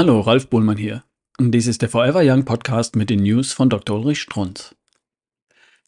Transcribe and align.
Hallo, 0.00 0.20
Ralf 0.20 0.46
Bohlmann 0.46 0.78
hier. 0.78 1.04
Dies 1.38 1.66
ist 1.66 1.82
der 1.82 1.90
Forever 1.90 2.22
Young 2.24 2.46
Podcast 2.46 2.96
mit 2.96 3.10
den 3.10 3.22
News 3.22 3.52
von 3.52 3.68
Dr. 3.68 3.98
Ulrich 3.98 4.22
Strunz. 4.22 4.74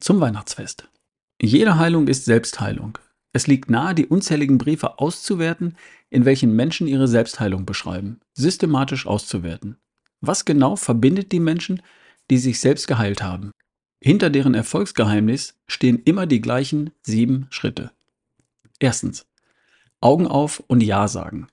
Zum 0.00 0.20
Weihnachtsfest. 0.20 0.86
Jede 1.40 1.78
Heilung 1.78 2.08
ist 2.08 2.26
Selbstheilung. 2.26 2.98
Es 3.32 3.46
liegt 3.46 3.70
nahe, 3.70 3.94
die 3.94 4.04
unzähligen 4.04 4.58
Briefe 4.58 4.98
auszuwerten, 4.98 5.78
in 6.10 6.26
welchen 6.26 6.54
Menschen 6.54 6.88
ihre 6.88 7.08
Selbstheilung 7.08 7.64
beschreiben, 7.64 8.20
systematisch 8.34 9.06
auszuwerten. 9.06 9.78
Was 10.20 10.44
genau 10.44 10.76
verbindet 10.76 11.32
die 11.32 11.40
Menschen, 11.40 11.80
die 12.28 12.36
sich 12.36 12.60
selbst 12.60 12.88
geheilt 12.88 13.22
haben? 13.22 13.50
Hinter 13.98 14.28
deren 14.28 14.52
Erfolgsgeheimnis 14.52 15.54
stehen 15.66 16.02
immer 16.04 16.26
die 16.26 16.42
gleichen 16.42 16.90
sieben 17.00 17.46
Schritte. 17.48 17.92
Erstens. 18.78 19.24
Augen 20.02 20.26
auf 20.26 20.62
und 20.66 20.82
Ja 20.82 21.08
sagen. 21.08 21.46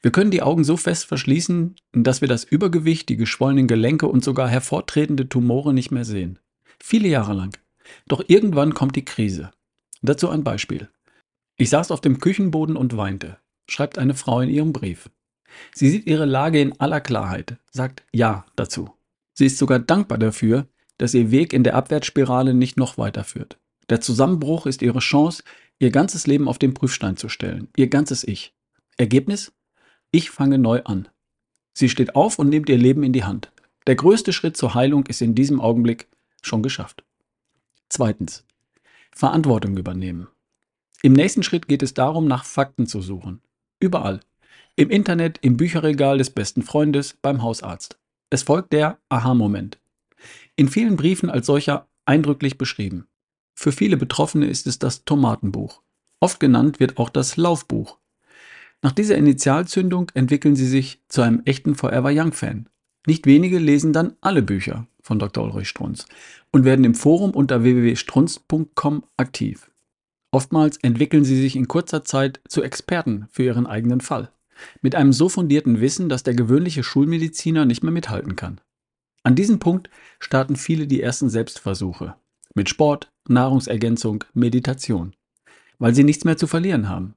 Wir 0.00 0.10
können 0.10 0.30
die 0.30 0.42
Augen 0.42 0.64
so 0.64 0.76
fest 0.76 1.06
verschließen, 1.06 1.76
dass 1.92 2.20
wir 2.20 2.28
das 2.28 2.44
Übergewicht, 2.44 3.08
die 3.08 3.16
geschwollenen 3.16 3.66
Gelenke 3.66 4.06
und 4.06 4.24
sogar 4.24 4.48
hervortretende 4.48 5.28
Tumore 5.28 5.72
nicht 5.74 5.90
mehr 5.90 6.04
sehen. 6.04 6.38
Viele 6.78 7.08
Jahre 7.08 7.34
lang. 7.34 7.56
Doch 8.08 8.22
irgendwann 8.26 8.74
kommt 8.74 8.96
die 8.96 9.04
Krise. 9.04 9.50
Dazu 10.02 10.28
ein 10.28 10.44
Beispiel. 10.44 10.88
Ich 11.56 11.70
saß 11.70 11.90
auf 11.90 12.00
dem 12.00 12.18
Küchenboden 12.18 12.76
und 12.76 12.96
weinte, 12.96 13.38
schreibt 13.68 13.98
eine 13.98 14.14
Frau 14.14 14.40
in 14.40 14.50
ihrem 14.50 14.72
Brief. 14.72 15.10
Sie 15.74 15.90
sieht 15.90 16.06
ihre 16.06 16.24
Lage 16.24 16.60
in 16.60 16.80
aller 16.80 17.00
Klarheit, 17.00 17.56
sagt 17.70 18.02
Ja 18.12 18.46
dazu. 18.56 18.90
Sie 19.34 19.46
ist 19.46 19.58
sogar 19.58 19.78
dankbar 19.78 20.18
dafür, 20.18 20.66
dass 20.98 21.14
ihr 21.14 21.30
Weg 21.30 21.52
in 21.52 21.64
der 21.64 21.74
Abwärtsspirale 21.74 22.54
nicht 22.54 22.76
noch 22.76 22.98
weiterführt. 22.98 23.58
Der 23.88 24.00
Zusammenbruch 24.00 24.66
ist 24.66 24.82
ihre 24.82 25.00
Chance, 25.00 25.42
ihr 25.78 25.90
ganzes 25.90 26.26
Leben 26.26 26.48
auf 26.48 26.58
den 26.58 26.74
Prüfstein 26.74 27.16
zu 27.16 27.28
stellen, 27.28 27.68
ihr 27.76 27.88
ganzes 27.88 28.24
Ich. 28.24 28.54
Ergebnis? 28.96 29.52
Ich 30.14 30.30
fange 30.30 30.58
neu 30.58 30.82
an. 30.84 31.08
Sie 31.72 31.88
steht 31.88 32.14
auf 32.14 32.38
und 32.38 32.50
nimmt 32.50 32.68
ihr 32.68 32.76
Leben 32.76 33.02
in 33.02 33.14
die 33.14 33.24
Hand. 33.24 33.50
Der 33.86 33.96
größte 33.96 34.34
Schritt 34.34 34.58
zur 34.58 34.74
Heilung 34.74 35.06
ist 35.06 35.22
in 35.22 35.34
diesem 35.34 35.58
Augenblick 35.58 36.06
schon 36.42 36.62
geschafft. 36.62 37.02
Zweitens. 37.88 38.44
Verantwortung 39.10 39.76
übernehmen. 39.78 40.28
Im 41.02 41.14
nächsten 41.14 41.42
Schritt 41.42 41.66
geht 41.66 41.82
es 41.82 41.94
darum, 41.94 42.28
nach 42.28 42.44
Fakten 42.44 42.86
zu 42.86 43.00
suchen. 43.00 43.40
Überall. 43.80 44.20
Im 44.76 44.90
Internet, 44.90 45.38
im 45.40 45.56
Bücherregal 45.56 46.18
des 46.18 46.28
besten 46.28 46.62
Freundes, 46.62 47.14
beim 47.22 47.42
Hausarzt. 47.42 47.98
Es 48.28 48.42
folgt 48.42 48.74
der 48.74 48.98
Aha-Moment. 49.08 49.78
In 50.56 50.68
vielen 50.68 50.96
Briefen 50.96 51.30
als 51.30 51.46
solcher 51.46 51.88
eindrücklich 52.04 52.58
beschrieben. 52.58 53.06
Für 53.54 53.72
viele 53.72 53.96
Betroffene 53.96 54.46
ist 54.46 54.66
es 54.66 54.78
das 54.78 55.06
Tomatenbuch. 55.06 55.80
Oft 56.20 56.38
genannt 56.38 56.80
wird 56.80 56.98
auch 56.98 57.08
das 57.08 57.38
Laufbuch. 57.38 57.98
Nach 58.82 58.92
dieser 58.92 59.16
Initialzündung 59.16 60.10
entwickeln 60.14 60.56
sie 60.56 60.66
sich 60.66 61.00
zu 61.08 61.22
einem 61.22 61.42
echten 61.44 61.74
Forever 61.74 62.10
Young-Fan. 62.12 62.68
Nicht 63.06 63.26
wenige 63.26 63.58
lesen 63.58 63.92
dann 63.92 64.14
alle 64.20 64.42
Bücher 64.42 64.86
von 65.00 65.18
Dr. 65.18 65.44
Ulrich 65.44 65.68
Strunz 65.68 66.06
und 66.50 66.64
werden 66.64 66.84
im 66.84 66.94
Forum 66.94 67.30
unter 67.30 67.62
www.strunz.com 67.62 69.04
aktiv. 69.16 69.70
Oftmals 70.30 70.76
entwickeln 70.78 71.24
sie 71.24 71.40
sich 71.40 71.56
in 71.56 71.68
kurzer 71.68 72.04
Zeit 72.04 72.40
zu 72.48 72.62
Experten 72.62 73.26
für 73.30 73.44
ihren 73.44 73.66
eigenen 73.66 74.00
Fall 74.00 74.30
mit 74.80 74.94
einem 74.94 75.12
so 75.12 75.28
fundierten 75.28 75.80
Wissen, 75.80 76.08
dass 76.08 76.22
der 76.22 76.34
gewöhnliche 76.34 76.82
Schulmediziner 76.82 77.64
nicht 77.64 77.82
mehr 77.82 77.92
mithalten 77.92 78.36
kann. 78.36 78.60
An 79.22 79.34
diesem 79.34 79.58
Punkt 79.58 79.90
starten 80.18 80.56
viele 80.56 80.86
die 80.86 81.00
ersten 81.00 81.30
Selbstversuche. 81.30 82.16
Mit 82.54 82.68
Sport, 82.68 83.10
Nahrungsergänzung, 83.28 84.24
Meditation. 84.34 85.14
Weil 85.78 85.94
sie 85.94 86.04
nichts 86.04 86.24
mehr 86.24 86.36
zu 86.36 86.46
verlieren 86.46 86.88
haben. 86.88 87.14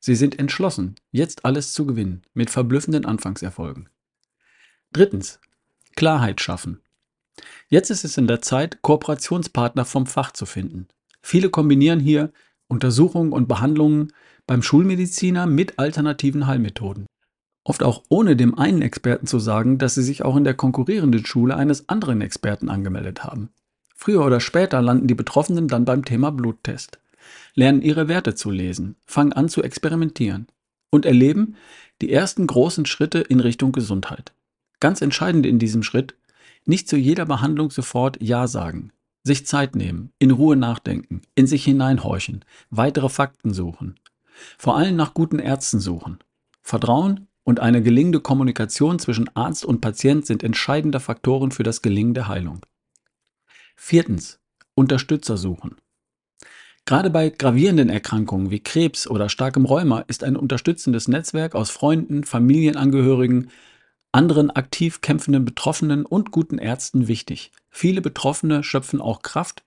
Sie 0.00 0.14
sind 0.14 0.38
entschlossen, 0.38 0.94
jetzt 1.10 1.44
alles 1.44 1.72
zu 1.72 1.86
gewinnen, 1.86 2.22
mit 2.34 2.50
verblüffenden 2.50 3.04
Anfangserfolgen. 3.04 3.88
Drittens. 4.92 5.40
Klarheit 5.96 6.40
schaffen. 6.40 6.80
Jetzt 7.68 7.90
ist 7.90 8.04
es 8.04 8.16
in 8.16 8.26
der 8.26 8.40
Zeit, 8.40 8.82
Kooperationspartner 8.82 9.84
vom 9.84 10.06
Fach 10.06 10.32
zu 10.32 10.46
finden. 10.46 10.88
Viele 11.20 11.50
kombinieren 11.50 12.00
hier 12.00 12.32
Untersuchungen 12.68 13.32
und 13.32 13.48
Behandlungen 13.48 14.12
beim 14.46 14.62
Schulmediziner 14.62 15.46
mit 15.46 15.78
alternativen 15.78 16.46
Heilmethoden. 16.46 17.06
Oft 17.64 17.82
auch 17.82 18.02
ohne 18.08 18.36
dem 18.36 18.56
einen 18.58 18.80
Experten 18.80 19.26
zu 19.26 19.38
sagen, 19.38 19.78
dass 19.78 19.94
sie 19.94 20.02
sich 20.02 20.24
auch 20.24 20.36
in 20.36 20.44
der 20.44 20.54
konkurrierenden 20.54 21.26
Schule 21.26 21.56
eines 21.56 21.88
anderen 21.88 22.22
Experten 22.22 22.68
angemeldet 22.70 23.24
haben. 23.24 23.50
Früher 23.94 24.24
oder 24.24 24.40
später 24.40 24.80
landen 24.80 25.06
die 25.06 25.14
Betroffenen 25.14 25.68
dann 25.68 25.84
beim 25.84 26.04
Thema 26.04 26.30
Bluttest, 26.30 26.98
lernen 27.54 27.82
ihre 27.82 28.08
Werte 28.08 28.34
zu 28.34 28.50
lesen, 28.50 28.96
fangen 29.06 29.32
an 29.32 29.48
zu 29.48 29.62
experimentieren 29.62 30.46
und 30.90 31.06
erleben 31.06 31.56
die 32.00 32.12
ersten 32.12 32.46
großen 32.46 32.86
Schritte 32.86 33.18
in 33.18 33.40
Richtung 33.40 33.72
Gesundheit. 33.72 34.32
Ganz 34.80 35.00
entscheidend 35.00 35.46
in 35.46 35.58
diesem 35.58 35.82
Schritt, 35.82 36.14
nicht 36.64 36.88
zu 36.88 36.96
jeder 36.96 37.26
Behandlung 37.26 37.70
sofort 37.70 38.20
Ja 38.22 38.46
sagen, 38.46 38.92
sich 39.24 39.46
Zeit 39.46 39.74
nehmen, 39.74 40.12
in 40.18 40.30
Ruhe 40.30 40.56
nachdenken, 40.56 41.22
in 41.34 41.46
sich 41.46 41.64
hineinhorchen, 41.64 42.44
weitere 42.70 43.08
Fakten 43.08 43.52
suchen, 43.52 43.98
vor 44.56 44.76
allem 44.76 44.96
nach 44.96 45.14
guten 45.14 45.38
Ärzten 45.38 45.80
suchen. 45.80 46.18
Vertrauen 46.62 47.26
und 47.44 47.60
eine 47.60 47.82
gelingende 47.82 48.20
Kommunikation 48.20 48.98
zwischen 48.98 49.34
Arzt 49.34 49.64
und 49.64 49.80
Patient 49.80 50.26
sind 50.26 50.42
entscheidende 50.42 51.00
Faktoren 51.00 51.50
für 51.50 51.62
das 51.62 51.82
Gelingen 51.82 52.14
der 52.14 52.28
Heilung. 52.28 52.60
Viertens. 53.74 54.38
Unterstützer 54.74 55.36
suchen. 55.36 55.76
Gerade 56.88 57.10
bei 57.10 57.28
gravierenden 57.28 57.90
Erkrankungen 57.90 58.50
wie 58.50 58.60
Krebs 58.60 59.06
oder 59.06 59.28
starkem 59.28 59.66
Rheuma 59.66 59.98
ist 60.08 60.24
ein 60.24 60.38
unterstützendes 60.38 61.06
Netzwerk 61.06 61.54
aus 61.54 61.68
Freunden, 61.68 62.24
Familienangehörigen, 62.24 63.50
anderen 64.10 64.50
aktiv 64.50 65.02
kämpfenden 65.02 65.44
Betroffenen 65.44 66.06
und 66.06 66.30
guten 66.30 66.56
Ärzten 66.56 67.06
wichtig. 67.06 67.52
Viele 67.68 68.00
Betroffene 68.00 68.64
schöpfen 68.64 69.02
auch 69.02 69.20
Kraft, 69.20 69.64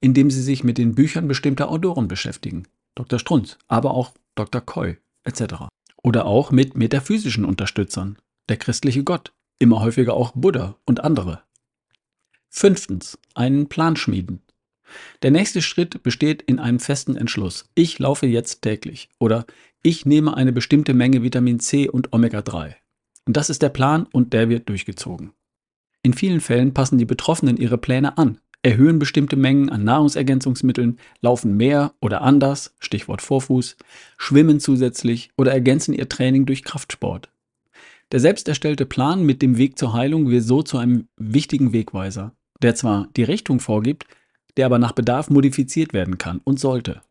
indem 0.00 0.32
sie 0.32 0.42
sich 0.42 0.64
mit 0.64 0.76
den 0.76 0.96
Büchern 0.96 1.28
bestimmter 1.28 1.70
Autoren 1.70 2.08
beschäftigen. 2.08 2.64
Dr. 2.96 3.20
Strunz, 3.20 3.56
aber 3.68 3.92
auch 3.92 4.10
Dr. 4.34 4.60
Koy 4.60 4.96
etc. 5.22 5.68
Oder 6.02 6.26
auch 6.26 6.50
mit 6.50 6.76
metaphysischen 6.76 7.44
Unterstützern, 7.44 8.18
der 8.48 8.56
christliche 8.56 9.04
Gott, 9.04 9.32
immer 9.60 9.78
häufiger 9.78 10.14
auch 10.14 10.32
Buddha 10.34 10.74
und 10.86 11.04
andere. 11.04 11.40
Fünftens, 12.48 13.16
einen 13.36 13.68
Plan 13.68 13.94
schmieden. 13.94 14.42
Der 15.22 15.30
nächste 15.30 15.62
Schritt 15.62 16.02
besteht 16.02 16.42
in 16.42 16.58
einem 16.58 16.80
festen 16.80 17.16
Entschluss. 17.16 17.68
Ich 17.74 17.98
laufe 17.98 18.26
jetzt 18.26 18.62
täglich 18.62 19.08
oder 19.18 19.46
ich 19.82 20.06
nehme 20.06 20.36
eine 20.36 20.52
bestimmte 20.52 20.94
Menge 20.94 21.22
Vitamin 21.22 21.60
C 21.60 21.88
und 21.88 22.12
Omega-3. 22.12 22.74
Und 23.26 23.36
das 23.36 23.50
ist 23.50 23.62
der 23.62 23.68
Plan 23.70 24.06
und 24.12 24.32
der 24.32 24.48
wird 24.48 24.68
durchgezogen. 24.68 25.32
In 26.02 26.12
vielen 26.12 26.40
Fällen 26.40 26.74
passen 26.74 26.98
die 26.98 27.06
Betroffenen 27.06 27.56
ihre 27.56 27.78
Pläne 27.78 28.18
an, 28.18 28.38
erhöhen 28.62 28.98
bestimmte 28.98 29.36
Mengen 29.36 29.70
an 29.70 29.84
Nahrungsergänzungsmitteln, 29.84 30.98
laufen 31.20 31.56
mehr 31.56 31.94
oder 32.00 32.22
anders, 32.22 32.74
Stichwort 32.78 33.22
Vorfuß, 33.22 33.76
schwimmen 34.18 34.60
zusätzlich 34.60 35.30
oder 35.36 35.52
ergänzen 35.52 35.94
ihr 35.94 36.08
Training 36.08 36.46
durch 36.46 36.64
Kraftsport. 36.64 37.30
Der 38.12 38.20
selbst 38.20 38.48
erstellte 38.48 38.86
Plan 38.86 39.24
mit 39.24 39.42
dem 39.42 39.56
Weg 39.56 39.78
zur 39.78 39.92
Heilung 39.92 40.30
wird 40.30 40.44
so 40.44 40.62
zu 40.62 40.78
einem 40.78 41.08
wichtigen 41.16 41.72
Wegweiser, 41.72 42.32
der 42.62 42.74
zwar 42.74 43.08
die 43.16 43.24
Richtung 43.24 43.60
vorgibt, 43.60 44.06
der 44.56 44.66
aber 44.66 44.78
nach 44.78 44.92
Bedarf 44.92 45.30
modifiziert 45.30 45.92
werden 45.92 46.18
kann 46.18 46.40
und 46.44 46.60
sollte. 46.60 47.02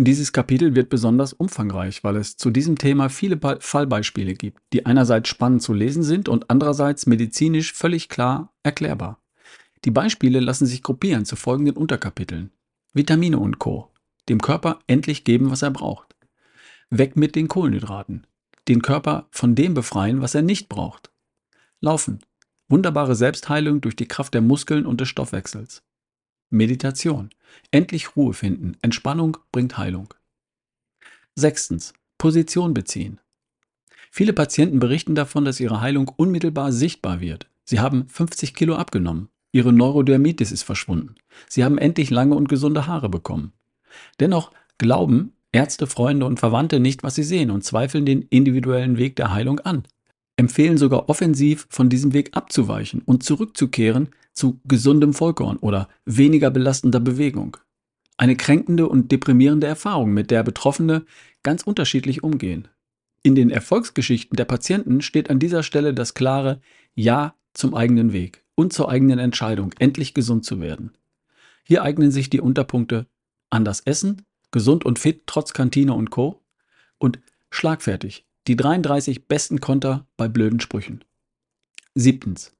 Dieses 0.00 0.32
Kapitel 0.32 0.76
wird 0.76 0.90
besonders 0.90 1.32
umfangreich, 1.32 2.04
weil 2.04 2.16
es 2.16 2.36
zu 2.36 2.50
diesem 2.50 2.78
Thema 2.78 3.08
viele 3.08 3.38
Fallbeispiele 3.58 4.34
gibt, 4.34 4.60
die 4.72 4.86
einerseits 4.86 5.28
spannend 5.28 5.60
zu 5.60 5.74
lesen 5.74 6.04
sind 6.04 6.28
und 6.28 6.50
andererseits 6.50 7.06
medizinisch 7.06 7.72
völlig 7.72 8.08
klar 8.08 8.52
erklärbar. 8.62 9.20
Die 9.84 9.90
Beispiele 9.90 10.38
lassen 10.38 10.66
sich 10.66 10.84
gruppieren 10.84 11.24
zu 11.24 11.34
folgenden 11.34 11.76
Unterkapiteln. 11.76 12.52
Vitamine 12.94 13.38
und 13.38 13.58
Co. 13.58 13.90
Dem 14.28 14.40
Körper 14.40 14.78
endlich 14.86 15.24
geben, 15.24 15.50
was 15.50 15.62
er 15.62 15.72
braucht. 15.72 16.14
Weg 16.90 17.16
mit 17.16 17.34
den 17.34 17.48
Kohlenhydraten. 17.48 18.26
Den 18.68 18.82
Körper 18.82 19.26
von 19.30 19.54
dem 19.56 19.74
befreien, 19.74 20.20
was 20.20 20.34
er 20.34 20.42
nicht 20.42 20.68
braucht. 20.68 21.10
Laufen. 21.80 22.20
Wunderbare 22.68 23.16
Selbstheilung 23.16 23.80
durch 23.80 23.96
die 23.96 24.08
Kraft 24.08 24.34
der 24.34 24.42
Muskeln 24.42 24.86
und 24.86 25.00
des 25.00 25.08
Stoffwechsels. 25.08 25.82
Meditation. 26.50 27.30
Endlich 27.70 28.16
Ruhe 28.16 28.34
finden. 28.34 28.76
Entspannung 28.82 29.36
bringt 29.52 29.78
Heilung. 29.78 30.14
Sechstens. 31.34 31.92
Position 32.16 32.74
beziehen. 32.74 33.20
Viele 34.10 34.32
Patienten 34.32 34.80
berichten 34.80 35.14
davon, 35.14 35.44
dass 35.44 35.60
ihre 35.60 35.80
Heilung 35.80 36.10
unmittelbar 36.16 36.72
sichtbar 36.72 37.20
wird. 37.20 37.48
Sie 37.64 37.80
haben 37.80 38.08
50 38.08 38.54
Kilo 38.54 38.74
abgenommen. 38.74 39.28
Ihre 39.52 39.72
Neurodermitis 39.72 40.52
ist 40.52 40.62
verschwunden. 40.62 41.14
Sie 41.48 41.64
haben 41.64 41.78
endlich 41.78 42.10
lange 42.10 42.34
und 42.34 42.48
gesunde 42.48 42.86
Haare 42.86 43.08
bekommen. 43.08 43.52
Dennoch 44.20 44.52
glauben 44.78 45.32
Ärzte, 45.52 45.86
Freunde 45.86 46.26
und 46.26 46.40
Verwandte 46.40 46.80
nicht, 46.80 47.02
was 47.02 47.14
sie 47.14 47.22
sehen 47.22 47.50
und 47.50 47.64
zweifeln 47.64 48.04
den 48.04 48.22
individuellen 48.22 48.98
Weg 48.98 49.16
der 49.16 49.32
Heilung 49.32 49.60
an. 49.60 49.84
Empfehlen 50.36 50.78
sogar 50.78 51.08
offensiv, 51.08 51.66
von 51.70 51.88
diesem 51.88 52.12
Weg 52.12 52.36
abzuweichen 52.36 53.02
und 53.04 53.22
zurückzukehren 53.22 54.10
zu 54.38 54.60
gesundem 54.64 55.12
Vollkorn 55.12 55.58
oder 55.58 55.88
weniger 56.04 56.50
belastender 56.50 57.00
Bewegung. 57.00 57.56
Eine 58.16 58.36
kränkende 58.36 58.88
und 58.88 59.12
deprimierende 59.12 59.66
Erfahrung, 59.66 60.12
mit 60.12 60.30
der 60.30 60.42
Betroffene 60.42 61.04
ganz 61.42 61.62
unterschiedlich 61.62 62.22
umgehen. 62.22 62.68
In 63.22 63.34
den 63.34 63.50
Erfolgsgeschichten 63.50 64.36
der 64.36 64.44
Patienten 64.44 65.02
steht 65.02 65.28
an 65.30 65.38
dieser 65.38 65.62
Stelle 65.62 65.92
das 65.92 66.14
klare 66.14 66.60
Ja 66.94 67.34
zum 67.52 67.74
eigenen 67.74 68.12
Weg 68.12 68.44
und 68.54 68.72
zur 68.72 68.88
eigenen 68.88 69.18
Entscheidung, 69.18 69.72
endlich 69.78 70.14
gesund 70.14 70.44
zu 70.44 70.60
werden. 70.60 70.92
Hier 71.64 71.82
eignen 71.82 72.10
sich 72.10 72.30
die 72.30 72.40
Unterpunkte 72.40 73.06
anders 73.50 73.80
essen, 73.80 74.24
gesund 74.50 74.84
und 74.84 74.98
fit 74.98 75.22
trotz 75.26 75.52
Kantine 75.52 75.94
und 75.94 76.10
Co. 76.10 76.40
und 76.98 77.18
schlagfertig, 77.50 78.26
die 78.46 78.56
33 78.56 79.26
besten 79.26 79.60
Konter 79.60 80.06
bei 80.16 80.28
blöden 80.28 80.60
Sprüchen. 80.60 81.04
Siebtens. 81.94 82.57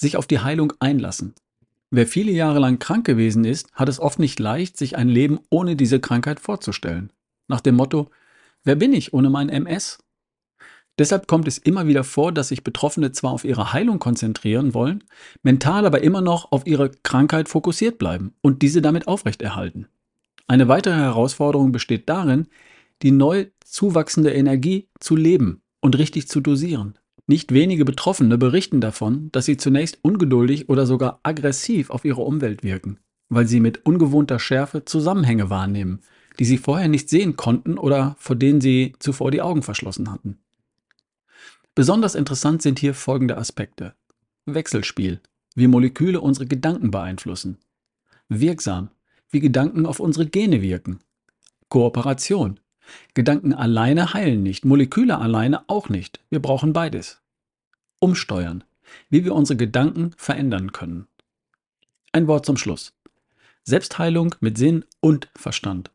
Sich 0.00 0.16
auf 0.16 0.26
die 0.26 0.38
Heilung 0.38 0.72
einlassen. 0.80 1.34
Wer 1.90 2.06
viele 2.06 2.32
Jahre 2.32 2.58
lang 2.58 2.78
krank 2.78 3.04
gewesen 3.04 3.44
ist, 3.44 3.70
hat 3.74 3.90
es 3.90 4.00
oft 4.00 4.18
nicht 4.18 4.38
leicht, 4.38 4.78
sich 4.78 4.96
ein 4.96 5.10
Leben 5.10 5.40
ohne 5.50 5.76
diese 5.76 6.00
Krankheit 6.00 6.40
vorzustellen. 6.40 7.12
Nach 7.48 7.60
dem 7.60 7.74
Motto, 7.74 8.08
wer 8.64 8.76
bin 8.76 8.94
ich 8.94 9.12
ohne 9.12 9.28
mein 9.28 9.50
MS? 9.50 9.98
Deshalb 10.98 11.26
kommt 11.26 11.46
es 11.48 11.58
immer 11.58 11.86
wieder 11.86 12.02
vor, 12.02 12.32
dass 12.32 12.48
sich 12.48 12.64
Betroffene 12.64 13.12
zwar 13.12 13.32
auf 13.32 13.44
ihre 13.44 13.74
Heilung 13.74 13.98
konzentrieren 13.98 14.72
wollen, 14.72 15.04
mental 15.42 15.84
aber 15.84 16.02
immer 16.02 16.22
noch 16.22 16.50
auf 16.50 16.66
ihre 16.66 16.90
Krankheit 16.90 17.50
fokussiert 17.50 17.98
bleiben 17.98 18.32
und 18.40 18.62
diese 18.62 18.80
damit 18.80 19.06
aufrechterhalten. 19.06 19.86
Eine 20.46 20.66
weitere 20.68 20.94
Herausforderung 20.94 21.72
besteht 21.72 22.08
darin, 22.08 22.46
die 23.02 23.10
neu 23.10 23.48
zuwachsende 23.62 24.32
Energie 24.32 24.88
zu 24.98 25.14
leben 25.14 25.60
und 25.80 25.98
richtig 25.98 26.26
zu 26.26 26.40
dosieren. 26.40 26.98
Nicht 27.30 27.52
wenige 27.52 27.84
Betroffene 27.84 28.38
berichten 28.38 28.80
davon, 28.80 29.30
dass 29.30 29.44
sie 29.44 29.56
zunächst 29.56 30.00
ungeduldig 30.02 30.68
oder 30.68 30.84
sogar 30.84 31.20
aggressiv 31.22 31.90
auf 31.90 32.04
ihre 32.04 32.22
Umwelt 32.22 32.64
wirken, 32.64 32.98
weil 33.28 33.46
sie 33.46 33.60
mit 33.60 33.86
ungewohnter 33.86 34.40
Schärfe 34.40 34.84
Zusammenhänge 34.84 35.48
wahrnehmen, 35.48 36.00
die 36.40 36.44
sie 36.44 36.58
vorher 36.58 36.88
nicht 36.88 37.08
sehen 37.08 37.36
konnten 37.36 37.78
oder 37.78 38.16
vor 38.18 38.34
denen 38.34 38.60
sie 38.60 38.94
zuvor 38.98 39.30
die 39.30 39.42
Augen 39.42 39.62
verschlossen 39.62 40.10
hatten. 40.10 40.40
Besonders 41.76 42.16
interessant 42.16 42.62
sind 42.62 42.80
hier 42.80 42.94
folgende 42.94 43.38
Aspekte. 43.38 43.94
Wechselspiel, 44.46 45.20
wie 45.54 45.68
Moleküle 45.68 46.20
unsere 46.20 46.46
Gedanken 46.46 46.90
beeinflussen. 46.90 47.58
Wirksam, 48.28 48.90
wie 49.28 49.38
Gedanken 49.38 49.86
auf 49.86 50.00
unsere 50.00 50.26
Gene 50.26 50.62
wirken. 50.62 50.98
Kooperation. 51.68 52.58
Gedanken 53.14 53.52
alleine 53.52 54.14
heilen 54.14 54.42
nicht, 54.42 54.64
Moleküle 54.64 55.18
alleine 55.18 55.68
auch 55.68 55.88
nicht. 55.88 56.20
Wir 56.30 56.40
brauchen 56.40 56.72
beides. 56.72 57.20
Umsteuern, 57.98 58.64
wie 59.08 59.24
wir 59.24 59.34
unsere 59.34 59.56
Gedanken 59.56 60.12
verändern 60.16 60.72
können. 60.72 61.06
Ein 62.12 62.26
Wort 62.26 62.46
zum 62.46 62.56
Schluss. 62.56 62.92
Selbstheilung 63.62 64.34
mit 64.40 64.58
Sinn 64.58 64.84
und 65.00 65.28
Verstand. 65.36 65.90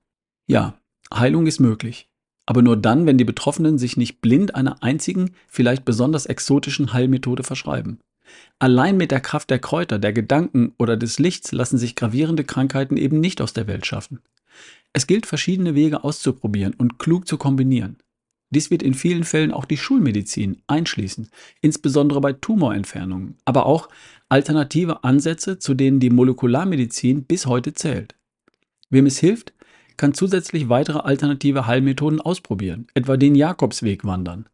Ja, 0.48 0.76
Heilung 1.14 1.48
ist 1.48 1.60
möglich. 1.60 2.10
Aber 2.46 2.62
nur 2.62 2.78
dann, 2.78 3.06
wenn 3.06 3.18
die 3.18 3.26
Betroffenen 3.26 3.78
sich 3.78 3.98
nicht 3.98 4.22
blind 4.22 4.54
einer 4.54 4.84
einzigen, 4.84 5.32
vielleicht 5.48 5.84
besonders 5.84 6.28
exotischen 6.28 6.94
Heilmethode 6.94 7.44
verschreiben. 7.44 8.00
Allein 8.60 8.98
mit 8.98 9.12
der 9.12 9.22
Kraft 9.22 9.50
der 9.50 9.60
Kräuter, 9.60 10.00
der 10.00 10.14
Gedanken 10.14 10.74
oder 10.78 10.98
des 10.98 11.20
Lichts 11.20 11.52
lassen 11.52 11.78
sich 11.78 11.96
gravierende 11.96 12.44
Krankheiten 12.44 12.98
eben 12.98 13.20
nicht 13.20 13.42
aus 13.42 13.54
der 13.54 13.68
Welt 13.68 13.86
schaffen. 13.86 14.20
Es 14.96 15.08
gilt, 15.08 15.26
verschiedene 15.26 15.76
Wege 15.76 16.06
auszuprobieren 16.06 16.74
und 16.74 17.00
klug 17.00 17.28
zu 17.28 17.38
kombinieren. 17.38 17.98
Dies 18.50 18.72
wird 18.72 18.82
in 18.82 18.94
vielen 18.94 19.26
Fällen 19.26 19.52
auch 19.52 19.66
die 19.66 19.76
Schulmedizin 19.76 20.62
einschließen, 20.68 21.28
insbesondere 21.60 22.22
bei 22.22 22.32
Tumorentfernungen, 22.32 23.36
aber 23.44 23.66
auch 23.66 23.90
alternative 24.30 25.04
Ansätze, 25.04 25.60
zu 25.60 25.74
denen 25.74 26.00
die 26.00 26.10
Molekularmedizin 26.10 27.26
bis 27.26 27.46
heute 27.46 27.74
zählt. 27.74 28.16
Wem 28.90 29.06
es 29.06 29.18
hilft, 29.18 29.54
kann 29.98 30.14
zusätzlich 30.14 30.70
weitere 30.70 31.00
alternative 31.00 31.68
Heilmethoden 31.68 32.22
ausprobieren, 32.22 32.88
etwa 32.94 33.18
den 33.18 33.36
Jakobsweg 33.36 34.06
wandern. 34.06 34.48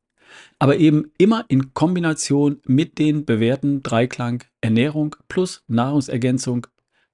Aber 0.57 0.77
eben 0.77 1.11
immer 1.19 1.45
in 1.49 1.75
Kombination 1.75 2.61
mit 2.65 2.97
den 2.97 3.25
bewährten 3.25 3.83
Dreiklang 3.83 4.43
Ernährung 4.59 5.15
plus 5.27 5.63
Nahrungsergänzung, 5.67 6.65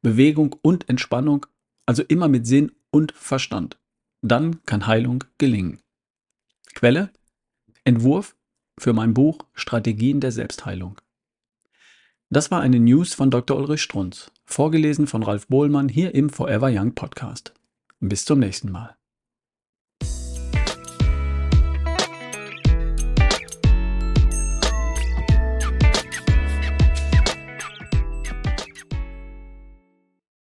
Bewegung 0.01 0.56
und 0.62 0.88
Entspannung, 0.88 1.45
also 1.85 2.03
immer 2.03 2.29
mit 2.29 2.47
Sinn 2.47 2.71
und 2.92 3.12
Verstand. 3.12 3.78
Dann 4.22 4.63
kann 4.66 4.88
Heilung 4.88 5.24
gelingen. 5.38 5.81
Quelle: 6.74 7.12
Entwurf 7.84 8.36
für 8.80 8.94
mein 8.94 9.13
Buch 9.13 9.39
Strategien 9.54 10.19
der 10.19 10.31
Selbstheilung. 10.31 11.00
Das 12.30 12.51
war 12.51 12.62
eine 12.62 12.80
News 12.80 13.13
von 13.13 13.31
Dr. 13.31 13.57
Ulrich 13.57 13.81
Strunz, 13.81 14.31
vorgelesen 14.45 15.07
von 15.07 15.24
Ralf 15.24 15.48
Bohlmann 15.48 15.88
hier 15.88 16.13
im 16.13 16.30
Forever 16.30 16.69
Young 16.72 16.94
Podcast. 16.94 17.54
Bis 18.00 18.25
zum 18.25 18.39
nächsten 18.39 18.72
Mal. 18.72 18.98